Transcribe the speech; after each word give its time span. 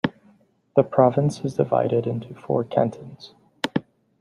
The 0.75 0.81
province 0.81 1.41
is 1.45 1.53
divided 1.53 2.07
into 2.07 2.33
four 2.33 2.63
cantons. 2.63 3.35